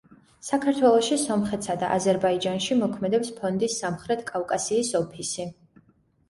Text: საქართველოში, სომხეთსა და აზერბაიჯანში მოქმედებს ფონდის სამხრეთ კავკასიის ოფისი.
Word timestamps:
საქართველოში, 0.45 1.17
სომხეთსა 1.23 1.75
და 1.83 1.89
აზერბაიჯანში 1.97 2.77
მოქმედებს 2.79 3.29
ფონდის 3.37 3.77
სამხრეთ 3.83 4.25
კავკასიის 4.31 4.91
ოფისი. 5.03 5.47